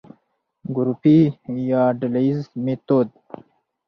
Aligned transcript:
ګروپي 0.75 1.17
يا 1.69 1.83
ډلييز 1.99 2.39
ميتود: 2.65 3.07